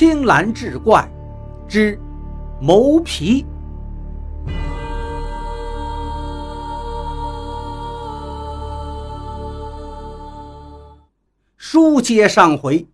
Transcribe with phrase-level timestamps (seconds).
[0.00, 1.06] 青蓝志怪
[1.68, 2.00] 之
[2.58, 3.44] 谋皮。
[11.58, 12.88] 书接上回，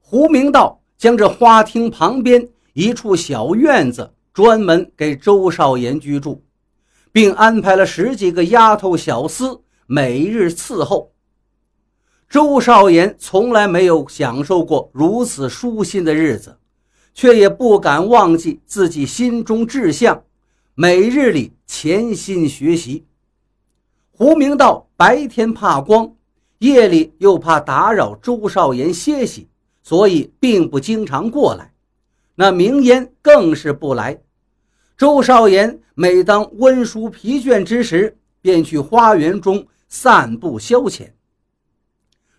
[0.00, 6.42] 胡明道将这花厅旁边一处小院子专门给周少言居住，
[7.12, 11.11] 并安排了十几个丫头小厮每日伺候。
[12.32, 16.56] 周少言从来没有享受过如此舒心的日子，
[17.12, 20.24] 却也不敢忘记自己心中志向，
[20.74, 23.04] 每日里潜心学习。
[24.12, 26.10] 胡明道白天怕光。
[26.60, 29.46] 夜里又怕打扰周少言歇息，
[29.82, 31.74] 所以并不经常过来。
[32.34, 34.18] 那明烟更是不来。
[34.96, 41.10] 周少言每当温书疲倦之时，便去花园中散步消遣。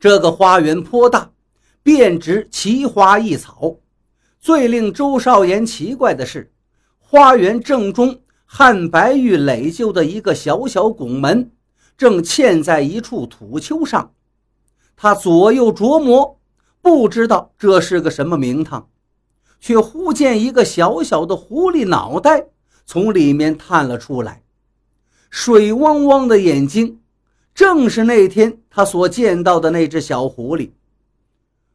[0.00, 1.32] 这个花园颇大，
[1.82, 3.76] 遍植奇花异草。
[4.38, 6.52] 最令周少言奇怪的是，
[6.98, 11.50] 花园正中汉白玉垒就的一个小小拱门。
[11.96, 14.12] 正嵌在一处土丘上，
[14.94, 16.38] 他左右琢磨，
[16.80, 18.88] 不知道这是个什么名堂，
[19.58, 22.46] 却忽见一个小小的狐狸脑袋
[22.86, 24.44] 从里面探了出来，
[25.28, 27.00] 水汪汪的眼睛，
[27.58, 30.70] 正是那天他所见到的那只小狐狸。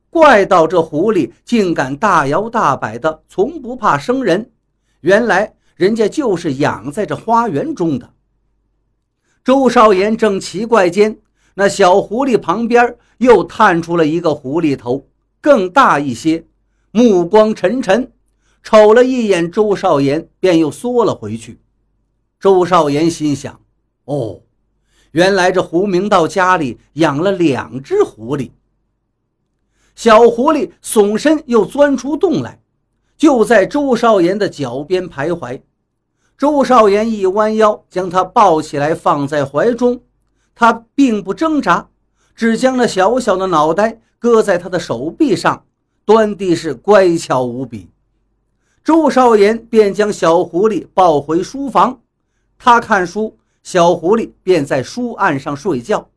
[0.10, 4.50] 怪道这狐狸竟敢大摇大摆的，从不怕生人，
[5.02, 8.14] 原来人家就是养在这花园中的。
[9.44, 11.20] 周少言正奇怪间，
[11.56, 15.06] 那小狐狸旁边又探出了一个狐狸头，
[15.42, 16.46] 更大一些，
[16.92, 18.10] 目光沉沉，
[18.62, 21.60] 瞅了一眼周少言，便又缩了回去。
[22.40, 23.60] 周少言心想：
[24.06, 24.40] 哦，
[25.14, 28.50] 原来这胡明道家里养了两只狐狸。
[29.96, 32.60] 小狐狸耸身又钻出洞来，
[33.16, 35.62] 就在周少言的脚边徘徊。
[36.36, 40.02] 周少言一弯腰，将他抱起来放在怀中。
[40.56, 41.90] 他并不挣扎，
[42.36, 45.64] 只将那小小的脑袋搁在他的手臂上，
[46.06, 47.88] 端地是乖巧无比。
[48.84, 52.02] 周少言便将小狐狸抱回书房，
[52.58, 56.10] 他看书，小狐狸便在书案上睡觉，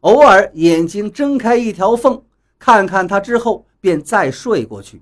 [0.00, 2.20] 偶尔眼睛睁开一条缝，
[2.58, 5.00] 看看他之后便再睡过去。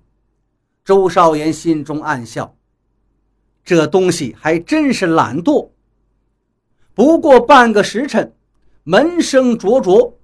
[0.85, 2.55] 周少言心中暗笑。
[3.65, 5.71] 这东西还真是懒惰。
[6.95, 8.35] 不过半个时辰，
[8.85, 10.19] 门声灼灼，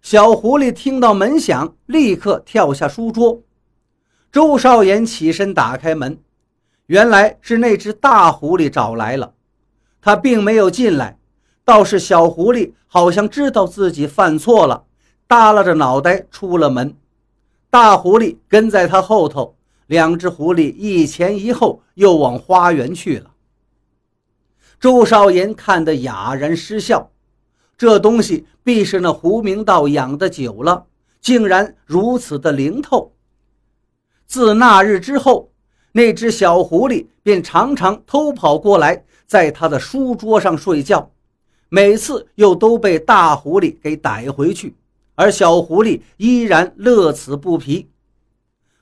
[0.00, 3.42] 小狐狸听到门响，立刻跳下书桌。
[4.32, 6.18] 周少言起身打开门，
[6.86, 9.33] 原来是那只大狐狸找来了。
[10.04, 11.18] 他并没有进来，
[11.64, 14.84] 倒是小狐狸好像知道自己犯错了，
[15.26, 16.94] 耷拉着脑袋出了门。
[17.70, 19.56] 大狐狸跟在他后头。
[19.86, 23.30] 两只狐狸一前一后，又往花园去了。
[24.78, 27.10] 周少言看得哑然失笑，
[27.76, 30.86] 这东西必是那胡明道养的久了，
[31.20, 33.12] 竟然如此的灵透。
[34.26, 35.50] 自那日之后，
[35.92, 41.10] 那只小狐狸便常常偷跑过来，在他的书桌上睡觉，
[41.68, 44.76] 每次又都被大狐狸给逮回去，
[45.14, 47.88] 而小狐狸依然乐此不疲。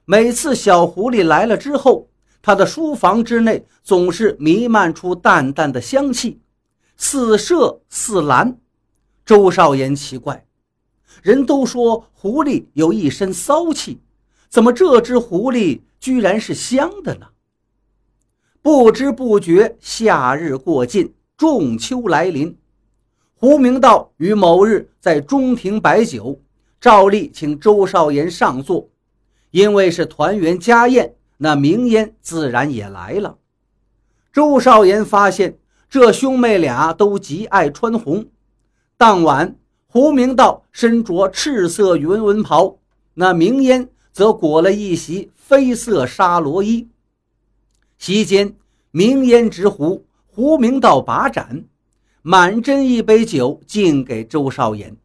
[0.04, 2.08] 每次小狐狸来了之后，
[2.42, 6.41] 他的书房之内总是弥漫出淡淡的香气，
[6.97, 8.58] 似麝似兰。
[9.25, 10.44] 周少言奇怪，
[11.22, 14.00] 人都说狐狸有一身骚气，
[14.48, 17.28] 怎么这只狐狸居然是香的呢？
[18.62, 22.56] 不知不觉，夏日过尽，仲秋来临。
[23.34, 26.40] 胡明道于某日在中庭摆酒，
[26.80, 28.88] 照例请周少言上座。
[29.50, 33.36] 因为是团圆家宴，那明烟自然也来了。
[34.32, 35.58] 周少言发现
[35.90, 38.24] 这兄妹俩都极爱穿红。
[38.96, 39.56] 当晚，
[39.88, 42.78] 胡明道身着赤色云纹袍，
[43.14, 46.87] 那明烟则裹了一袭绯色纱罗衣。
[48.04, 48.56] 席间，
[48.90, 51.66] 明烟执壶，胡明道把盏，
[52.22, 54.96] 满斟一杯酒敬给周少言。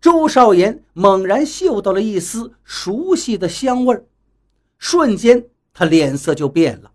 [0.00, 4.04] 周少言猛然嗅到了一丝熟悉的香味儿，
[4.78, 5.44] 瞬间
[5.74, 6.92] 他脸色就变了，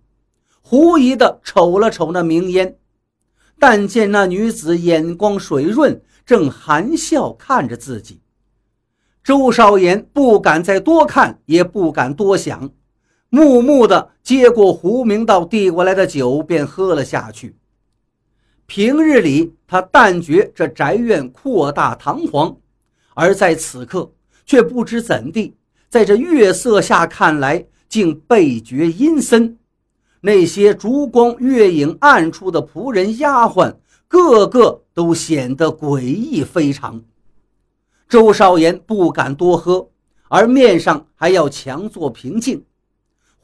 [0.61, 2.77] 狐疑地瞅了瞅那明烟，
[3.59, 8.21] 但见那女子眼光水润，正含笑看着自己。
[9.21, 12.69] 周少言不敢再多看，也不敢多想，
[13.35, 17.57] 木木地接过胡明道递过来的酒，便喝了下去。
[18.65, 22.55] 平日里他但觉这宅院扩大堂皇。
[23.13, 24.09] 而在此刻，
[24.45, 25.57] 却不知怎地，
[25.89, 29.57] 在这月色下看来，竟倍觉阴森。
[30.21, 33.75] 那些烛光月影暗处的仆人丫鬟，
[34.07, 37.03] 个个都显得诡异非常。
[38.07, 39.89] 周少言不敢多喝，
[40.29, 42.63] 而面上还要强作平静。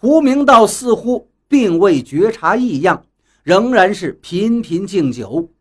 [0.01, 3.05] 胡明道似乎并未觉察异样，
[3.43, 5.51] 仍然是频频敬酒。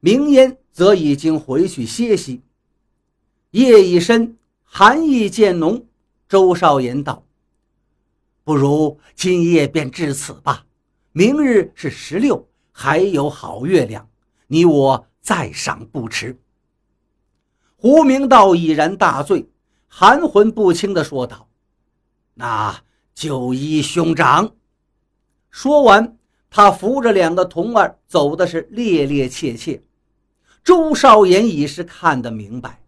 [0.00, 2.40] 明烟则已经回去歇息。
[3.50, 5.84] 夜已深，寒意渐浓。
[6.30, 7.26] 周少言道
[8.42, 10.64] ：“不如今夜便至此吧。
[11.12, 14.08] 明日是十六，还有好月亮，
[14.46, 16.40] 你我再赏不迟。”
[17.76, 19.46] 胡明道已然大醉，
[19.88, 21.50] 含混不清地说道
[22.32, 22.82] ：“那。”
[23.20, 24.52] 就依兄长。
[25.50, 26.16] 说完，
[26.48, 29.82] 他扶着两个童儿走的是趔趔趄趄。
[30.64, 32.80] 周少言已是看得明白，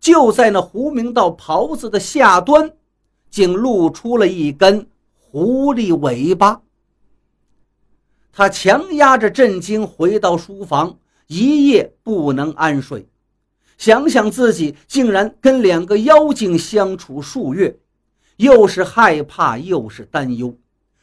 [0.00, 2.72] 就在那胡明道袍子的下端，
[3.28, 4.88] 竟露出了一根
[5.18, 6.62] 狐狸尾巴。
[8.32, 13.06] 他强压着震惊回到书房，一夜不能安睡，
[13.76, 17.78] 想想自己竟然跟两个妖精相处数月。
[18.36, 20.56] 又是害怕，又是担忧，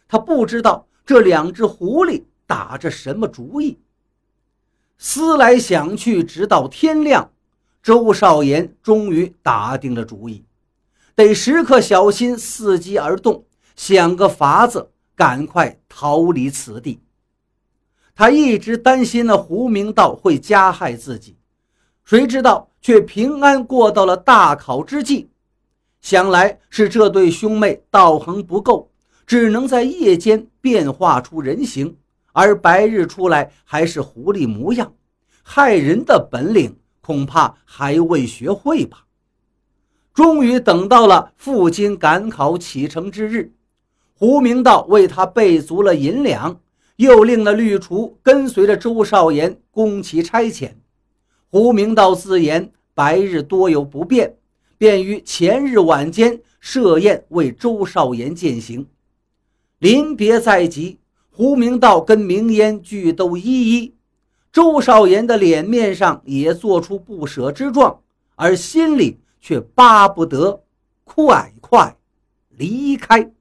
[0.07, 3.79] 他不知道这两只狐狸打着什么主意。
[4.97, 7.31] 思来想去，直到天亮，
[7.81, 10.43] 周少言终于打定了主意，
[11.15, 13.45] 得时刻小心，伺机而动，
[13.75, 17.01] 想个法子，赶快逃离此地。
[18.13, 21.37] 他一直担心那胡明道会加害自己，
[22.03, 25.30] 谁知道却平安过到了大考之际。
[26.01, 28.91] 想来是这对兄妹道行不够，
[29.25, 31.95] 只能在夜间变化出人形，
[32.33, 34.93] 而白日出来还是狐狸模样，
[35.43, 39.05] 害人的本领恐怕还未学会吧。
[40.13, 43.53] 终于等到了赴京赶考启程之日，
[44.13, 46.59] 胡明道为他备足了银两，
[46.97, 50.73] 又令那绿厨跟随着周少言攻其差遣。
[51.47, 54.35] 胡明道自言白日多有不便。
[54.81, 58.87] 便于前日晚间设宴为周少言饯行，
[59.77, 60.97] 临别在即，
[61.29, 63.43] 胡明道跟明烟俱都依
[63.75, 63.93] 依，
[64.51, 68.01] 周少言的脸面上也做出不舍之状，
[68.33, 70.63] 而心里却巴不得
[71.03, 71.95] 快快
[72.49, 73.31] 离开。